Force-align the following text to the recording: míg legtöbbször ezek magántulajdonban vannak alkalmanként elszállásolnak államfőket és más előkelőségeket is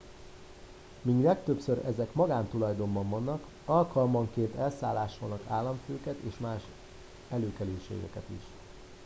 míg 1.01 1.23
legtöbbször 1.23 1.85
ezek 1.85 2.13
magántulajdonban 2.13 3.09
vannak 3.09 3.43
alkalmanként 3.65 4.55
elszállásolnak 4.55 5.41
államfőket 5.47 6.17
és 6.23 6.37
más 6.37 6.61
előkelőségeket 7.29 8.23
is 8.35 8.43